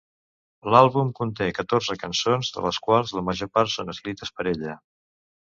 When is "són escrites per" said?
3.75-4.51